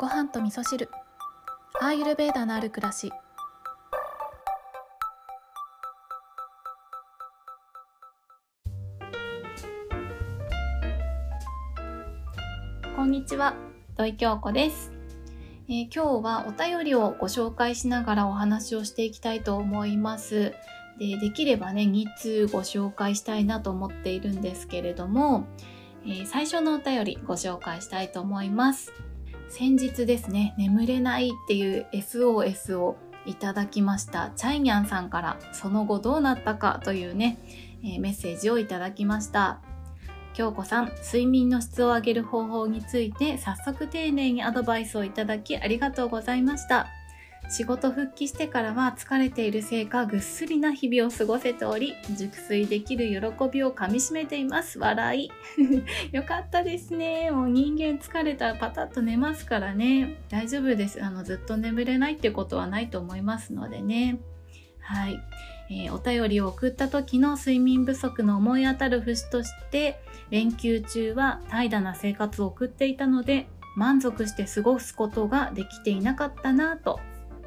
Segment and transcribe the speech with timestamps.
[0.00, 0.88] ご飯と味噌汁。
[1.78, 3.12] アーユルベーダのある暮らし。
[12.96, 13.54] こんにちは。
[13.94, 14.90] 土井京子です、
[15.68, 20.54] えー今日はお便りをご紹介しながらお話をしていきたいと思います。
[20.98, 25.44] でできればね2通ご紹介したいなと思っているんですけれども、
[26.06, 28.94] えー最初のお便りご紹介したいと思います。
[29.50, 32.96] 先日ですね眠れないっていう SOS を
[33.26, 37.38] いただきましたチャイニャンさんからその後どうなったかというね、
[37.84, 39.60] えーメッセージをいただきました。
[40.32, 46.86] 京子さん睡眠の質を上げる方法について早速丁寧にアドバイスをいただきありがとうございました。
[47.50, 54.78] 仕事復帰してからは疲れているせいかぐっすりな日々を過ごせており熟睡できる喜びをかみしめています。
[54.78, 55.30] 笑い。
[56.14, 57.32] よかったですね。
[57.32, 60.20] もう人間疲れたらパタッと寝ますからね。
[60.28, 61.02] 大丈夫です。
[61.02, 64.20] あのずっと眠れないってことはないと思いますのでね。
[64.78, 65.20] はい、
[65.70, 77.00] えーお便りを送った時の睡眠不足の思い当たる節として連休中は怠惰な生活を送っていたので満足して過ごすことができていなかったなぁと。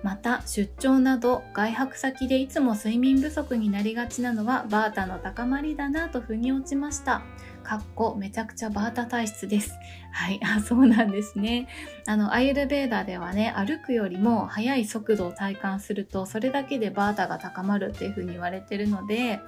[0.04, 7.24] また出張など外泊先でいつも睡眠不足になりがちなのはバータの高まりだなと腑に落ちました。
[7.64, 9.74] かっこめちゃくちゃバータ体質です。
[10.12, 11.68] はい、あ、そうなんですね。
[12.06, 19.40] あの、アイルベーダーではね、歩くよりも速い速度を体感すると、それだけでバータが高まるっていうふうに言われてるので、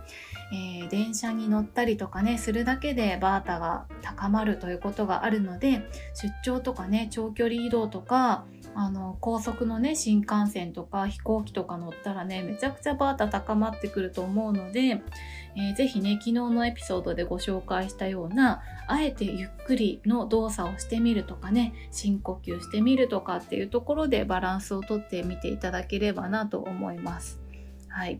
[0.53, 5.83] えー電車に乗ったりとかね、するだけでバータが高まるということがあるので、
[6.13, 8.45] 出張とかね、長距離移動とか、
[8.77, 15.01] あの高速のね新幹線とか飛行機とか乗ったらねめちゃくちゃバータ高まってくると思うので、
[15.55, 27.39] えーぜひね昨日のエピソードでご紹介したようなあえてゆっくりの動作をしてみるとかね深呼吸してみるとかっていうところでバランスをとってみていただければなと思います。
[27.87, 28.19] はい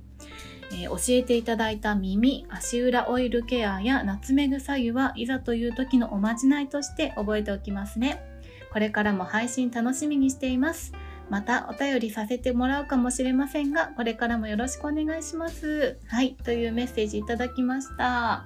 [0.72, 8.35] えー教えていただいた耳足裏オイルケアやナツメグ左右はいざという時のおまじないとして覚えておきますね。
[8.76, 10.92] これからも配信楽しみにしています。
[11.30, 15.98] またお便りさせてもらうかもしれませんが、これからもよろしくお願いします。
[16.08, 18.44] はい、というメッセージいただきました。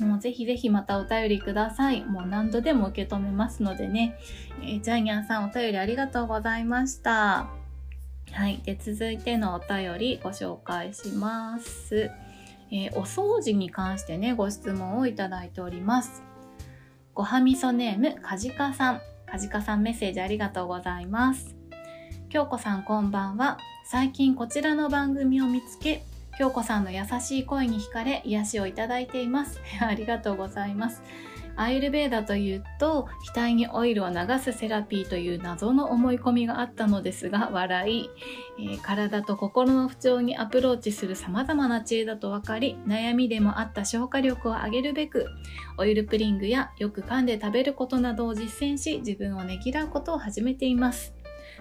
[0.00, 2.04] もうぜひぜひまたお便りください。
[2.04, 4.18] もう何度でも受け止めますのでね。
[4.60, 7.48] えージャイアンさんお便りありがとうございました。
[8.32, 12.10] はい、で続いてのお便りご紹介します。
[12.72, 16.24] えーお掃除に関してね、ご質問をいただいております。
[17.14, 19.13] ごはみそネームかじかさん。
[19.34, 21.56] かじかさんメッセージありがとうございます。
[22.28, 23.58] 京子さんこんばんは。
[23.84, 26.04] 最近こちらの番組を見つけ、
[26.38, 29.58] 京子さんの優しい声に惹かれ癒しをいただいています。
[29.82, 31.02] ありがとうございます。
[31.56, 38.10] アイルベーダというと額にオイルを流すセラピーという謎の思い込みがあったのですが笑い、
[38.58, 45.26] えー体と心の不調にアプローチする様々な知恵だと分かり悩みでもあった消化力を上げるべく
[45.78, 51.14] オイルプリングやよく噛んで食べることなどを実践し自分をねぎらうことを始めています。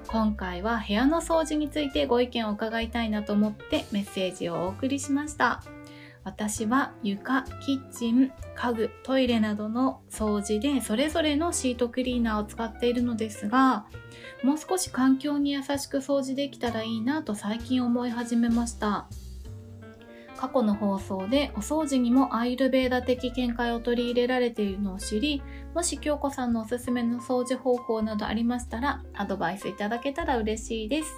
[0.08, 5.64] 今回は部屋の掃除についてご意見を伺いたいなと思ってメッセージをお送りしました。
[6.24, 13.86] 私は床、キッチン、家具、トイレなどの掃除でそれぞれのシートクリーナーを使っているのですが
[14.44, 19.08] もう少し環境に優しく掃除できたらいいなと最近思い始めました。
[20.44, 25.42] 過去の放送でお掃除にもアイルベーダ的見解を取り入れられているのを知り
[25.74, 31.14] もし京子さんのおすすめの掃除方法などありましたらアドバイスいただけたら嬉しいです。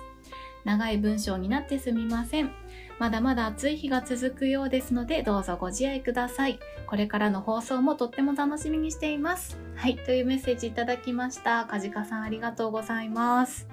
[0.66, 2.52] 長い文章になってすみません。
[2.98, 6.59] まだまだ暑い日が続くようですのでどうぞご自愛ください。
[6.88, 9.58] これからの放送もとっても楽しみにしています。
[9.75, 11.66] はいというメッセージいただきました。
[11.66, 13.68] かじかさんありがとうございます。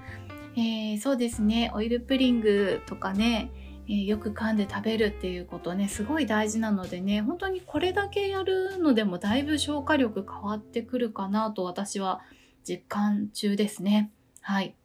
[0.55, 1.71] えーそうですね。
[1.73, 3.49] オイルプリングとかね
[3.87, 12.21] えーよく噛んで食べるっていうことねすごい大事なのでね本当にこれだけやるのでもだいぶ消化力変わってくるかなと私は
[12.63, 14.11] 実感中ですね。
[14.41, 14.75] はい。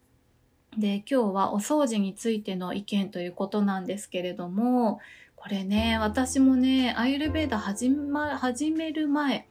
[0.77, 5.01] で今日はお掃除についての意見ということなんですけれども
[5.41, 9.47] これね私もねアイルベーダ始,、ま、始める前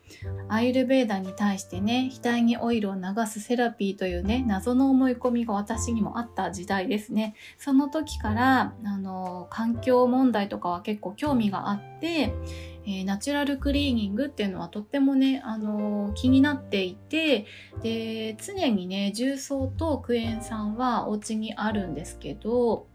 [0.50, 7.36] アイルベーダに対してね額にオイルを流すセラピーというね謎の思い込みが私にもあった時代ですね。
[7.58, 12.34] その時からあの環境問題とかは結構興味があって、
[12.88, 17.46] えーナチュラルクリーニングっていうのはとってもねあの気になっていて
[17.84, 22.88] で常にね重曹とクエン酸はお家にあるんですけど、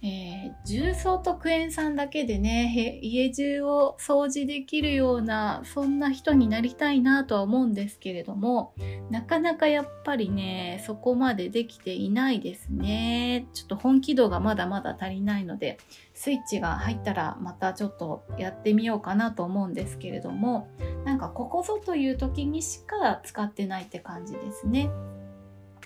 [0.00, 8.74] えー、重曹とクエン酸だけでね家中を掃除できるようなそんな人になりたいなとは思うんですけれども
[9.10, 13.46] なかなかやっぱりねそこまでできていないですね。
[13.54, 15.78] ちょっと本気度がまだまだ足りないので
[16.22, 20.68] スイッチが入ったらまたちょっとやってみようかなと思うんですけれども
[21.04, 24.88] なんかここぞという時にしか使ってないって感じですね。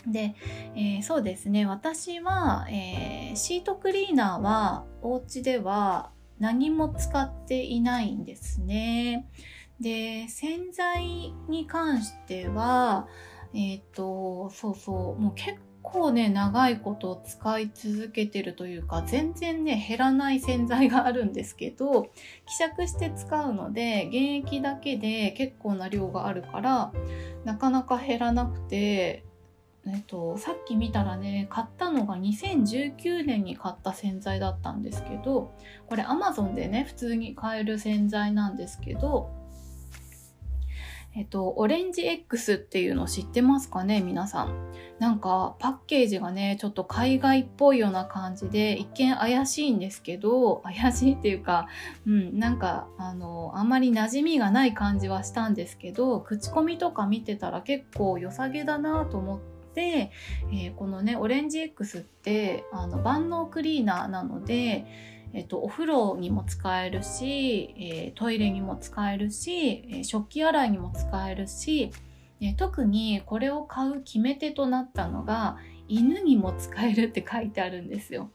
[0.06, 0.34] で、
[0.74, 9.30] えー、そうですね私は、えー、シートクリーナーはお家では何も使っていないんですね。
[9.80, 13.08] で洗剤に関しては
[13.54, 15.58] えっ、ー、とそうそうもう結
[15.92, 22.10] 構ね長いこと使い続けてるというか全然ね減らない洗剤があるんですけど
[22.46, 26.92] 希釈して使うので原液だけで結構な量があるから
[27.44, 29.22] なかなか減らなくて
[29.88, 35.52] えっと、さっき見たらね買ったのが2019年に買った洗剤だったんですけど
[35.86, 39.30] これ Amazon でね普通に買える洗剤なんですけど
[41.16, 44.02] えっと、オレンジ X っていうの知ってますかね？
[44.02, 44.72] 皆さん。
[44.98, 51.68] なんかパッケージがね、ちょっと海外っぽいような感じで、一見怪しいんですけど、怪しいっていうか、
[52.06, 59.40] うん、なんか、あの、あんまり馴染みがない感じはしたんですけど、口コミとか見てたら結構良さげだなと思っ
[59.74, 60.10] て、
[60.52, 64.84] えー、このね、オレンジ X って、あの、万能クリーナーなので、
[65.36, 71.92] えっと、お風呂にも使えるし、え、トイレにも使えるし、え、食器洗いにも使えるし、
[72.40, 78.30] え、特にこれを買う決め手となったのが犬にも使えるって書いてあるんですよ。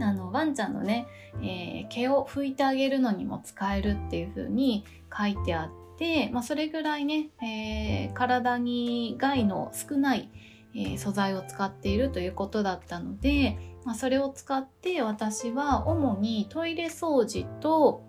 [0.00, 1.06] あのワンちゃんのね、
[1.42, 4.84] え毛を拭いてあげるのにも使えるっていう風に
[5.16, 10.28] 書いてあって、まあ、それぐらいね、えー体に害の少ない、
[10.74, 13.56] え素材を使っているということだったので、
[13.88, 18.04] まあ、それを使って私は主にトイレ掃除と、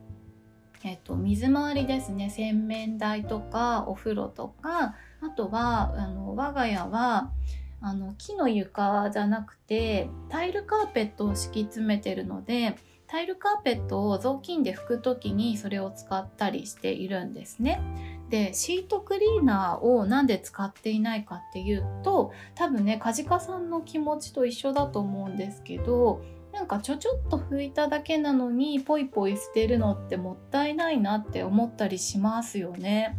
[0.84, 7.31] えっと、水回りですね洗面台とかお風呂とかあとはあの我が家は
[7.80, 12.76] あの木の床じゃなくてタイルカーペットを敷き詰めてるので
[13.08, 17.81] タイルカーペットを雑巾で拭く時にそれを使ったりしているんですね。
[18.30, 26.22] でシートクリーナーをなんで使っていないかっていうと多分ねカジカさんの気持ちと一緒だと思うんですけど
[26.54, 33.18] なんかちょちょっと拭いただけなのにポイポイ捨てるのってもったいないなって思ったりしますよね。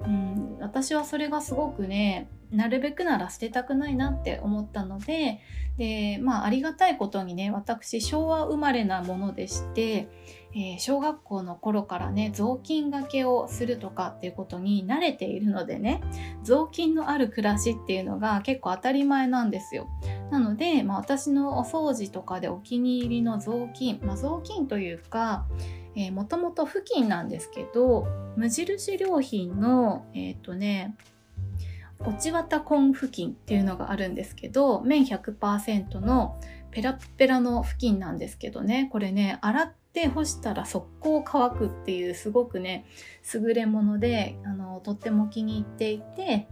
[0.00, 5.40] うん、私はそれがすごくねなるべくなら捨てたくないなって思ったので
[5.78, 10.08] で、まあ、ありがたいことにね私昭和生まれなものでして、
[10.56, 16.00] えー、小学校の頃からね雑巾がけをするとかっていうことに慣れているのでね
[16.42, 19.88] 雑巾のある暮らしっていうのが結構当たり前なんですよ。
[20.30, 25.46] なので、まあ、私のお掃除とかでお気に入りの雑巾、まあ、雑巾というか
[26.12, 28.06] もともと布巾なんですけど
[28.36, 30.96] 無印良品のえっ、とね
[32.00, 36.38] 落ち綿コン布巾っていうのがあるんですけど綿100%の
[36.70, 42.84] ペラペラの布巾なんですけどねこれね洗って干したら速攻乾くっていうすごくね
[43.32, 46.48] 優れものであのとっても気に入っていて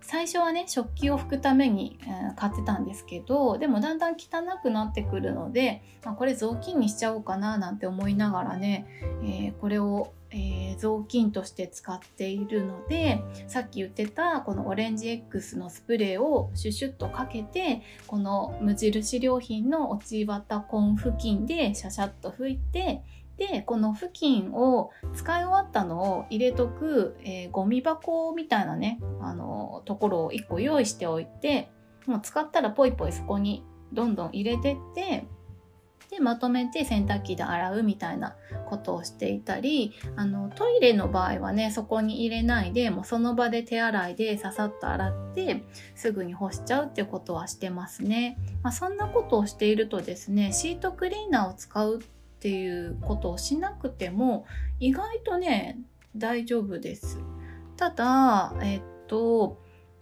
[0.00, 8.86] 最初はね食器を拭くために、えー、買ってたんですけどでもだんだん汚くなってくるので、まあ、これ雑巾にしちゃおうかななんて思いながらね、
[9.24, 23.02] えー、これをえー、雑巾として使っているのでさっき言ってたこのオレンジ X のスプレーをシュシュッとかけてこの無印良品の落ち綿コン付近でシャシャッと拭いて
[23.36, 31.70] でこの布巾を使い終わったのを入れとく、えー、ゴミ箱みたいなねあのところを1個用意しておいて
[32.06, 35.26] もう使ったらポイポイそこにどんどん入れてって
[36.14, 38.36] でまとめて洗濯機で洗うみたいな
[38.68, 45.64] ことをしていたりあのトイレの場合はねそこに入れないでもうその場で手洗いでささっと洗って
[45.96, 52.02] すぐに干しちゃうってことはしてますね、まあ、そんなことをしているとですねシートクリーナーを使うっ
[52.38, 54.46] ていうことをしなくても
[54.78, 55.80] 意外とね
[56.16, 57.18] 大丈夫です。
[57.76, 59.58] ただえっと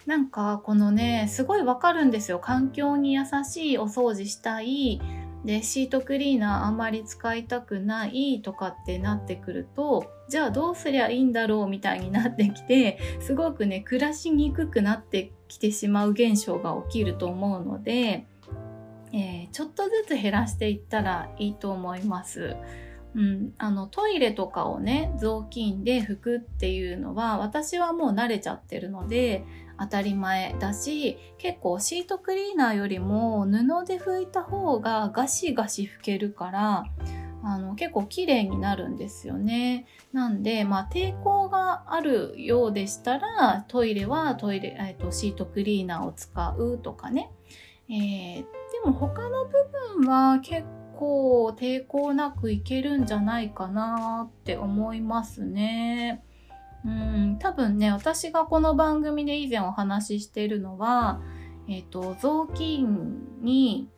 [0.06, 2.38] なんかこのねすごいわかるんですよ。
[2.38, 5.00] 環境に優しいお掃除したい
[5.44, 18.26] でシートクリーナーあんまり使いたくないとかってなってくるとじゃあどうすりゃいいんだろうみたいになってきて すごくね暮らしにくくなってきてしまう現象が起きると思うので、
[19.12, 22.56] えー、ちょっとずつ減らしていったらいいと思います。
[23.14, 29.44] うん、あのトイレとかをね雑巾で拭くっていうのは私はもう慣れちゃってるので
[29.82, 36.84] 当たり前だし結構シートクリーナーよりも布で拭いた方がガシガシ拭けるから
[37.44, 39.86] あの結構綺麗になるんですよね。
[40.12, 47.32] なんで、まあ、抵抗があるようでしたらトイレはトイレ、えーと、シートクリーナーを使うとかね、
[47.88, 48.44] えー、で
[48.84, 49.52] も他の部
[49.98, 50.64] 分は結
[50.96, 56.22] 構抵抗なくいけるんじゃないかなって思いますね。
[56.84, 61.20] うん多分ね私がこの番組で以前お話ししているのは、
[61.68, 63.88] えーと雑巾に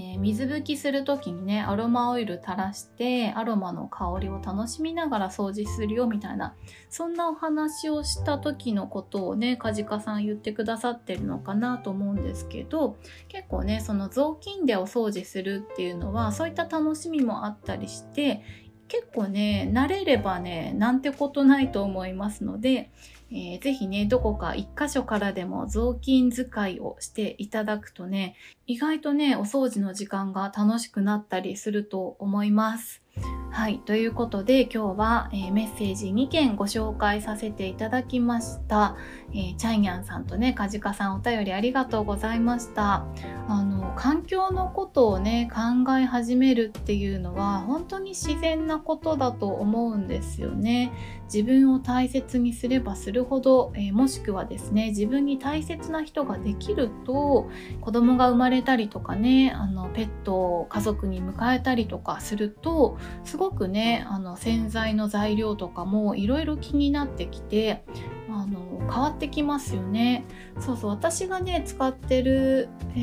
[0.00, 6.54] えー、水拭きする時にねアロマオイル垂らしてアロマの香りを楽しみながら掃除するよみたいな
[6.88, 18.42] そんなお話をした時のことをね梶賀さん言ってくださってるのかなと思うんですけど結構ねその雑巾でお掃除するっていうのはそういった楽しみもあったりして
[18.88, 22.90] 結構ね慣れればねなんてことないと思いますので
[23.30, 33.02] えー、ぜひね、どこか一箇所からでも雑巾使いをしていただくとね、意外とね、お掃除の時間が楽しくなったりすると思います。
[33.50, 33.80] はい。
[33.80, 38.96] ということで今日は、えー、メッセージ2件ご紹介させていただきました。
[39.32, 43.04] えー、チャンヤンさんとね、カジカさんお便りありがとうございました。
[43.48, 50.92] あの、環境のことをね、考え始めるっていうのは本当に自然なことだと思うんですよね。
[51.24, 67.84] 自分を大切にすればするほど、えー、もしくはですね、自分に大切な人ができると、子供が生まれたりとかね、あの、ペットを家族に迎えたりとかすると、すごくねあの洗剤の材料とかもいろいろ気になってきて
[68.30, 70.24] あの変わってきますよね。
[70.60, 72.98] そうそう私がね使ってる、え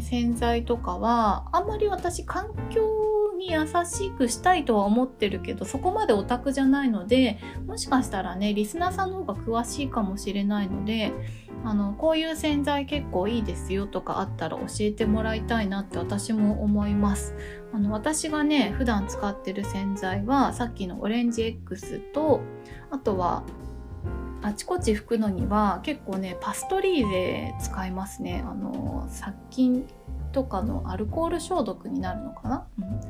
[0.00, 2.82] ー、洗剤とかはあんまり私環境
[3.40, 11.12] に優しくしたいとは思ってるけどそこまでオタクじゃないのでもしかしたらねリスナーさんの方が詳しいかもしれないので
[11.64, 17.34] あのこういう洗剤結構いいですよとかあったら教えてもらいたいなって私も思います。
[17.72, 22.40] あの私がね普段使ってる洗剤はさっきのオレンジ X と
[22.90, 23.44] あとは
[24.42, 28.42] あちこち拭くのには結構ねパストリーゼ使いますね。
[28.46, 29.86] あの殺菌
[30.32, 33.00] とかのアルコール消毒になるのかな、うん。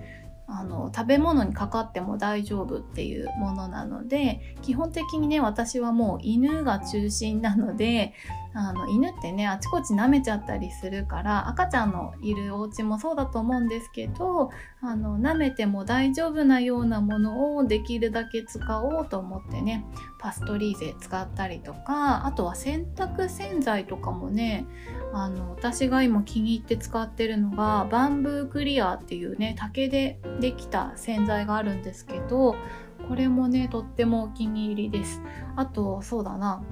[0.53, 8.15] あの食べ物にかかっても大丈夫っていうものなので基本的にね私はもう犬が中心なので
[8.53, 19.85] あの犬ってねあちこち舐めちゃったりするから赤ちゃんのいるお家もそうだと思うんですけどあの舐めても大丈夫なようなものをできるだけ使おうと思ってね
[20.19, 24.67] パストリーゼ使ったりとかあとは洗濯洗剤とかもね
[25.13, 32.57] あの私が今気に入って使ってるのがバンブークリアっていうね竹でできた洗剤があるんですけど
[33.09, 35.21] これもねとってもお気に入りです。
[35.57, 36.63] あとそうだな。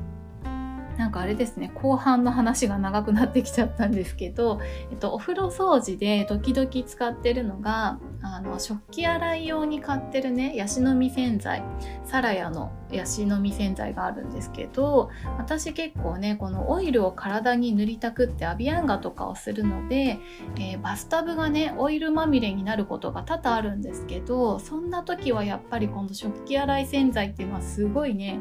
[0.99, 11.62] なんかあれですね後半の話が長くなってきちゃったんですけど、えっと、お風呂掃除で時々使ってるのがあの食器洗い用に買ってるねヤシの実洗剤
[12.05, 20.19] サラヤのヤシの実洗剤があるんですけど私結構ねこのオイルを体に塗りたくってアビアンガとかをするので、
[20.57, 28.40] えー、バスタブがねオイルまみれになることが多々あるんですけどそんな時はやっぱりこの食器洗い洗剤っていうのはすごいね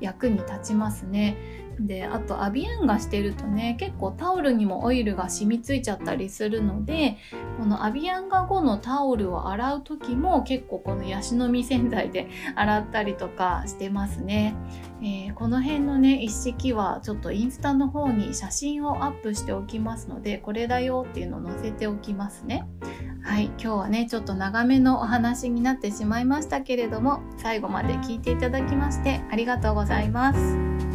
[0.00, 1.64] 役に立ちますね。
[1.80, 7.16] であとアビアンがしてるとね結構タオルにもオイルが染みついちゃったりするので
[7.58, 14.54] このアビアンガ後のタオルを洗う時も結構このヤシの実洗剤で 洗ったりとかしてますね、
[15.02, 22.66] えー、この辺のね一式はちょっとインスタの方に写真をアップしておきますのでこれだよっていうのを載せておきますね
[23.22, 30.93] はい今日はねちょっと長めのお話になってしまいましたけれども最後まで聞いていただきましてありがとうございます。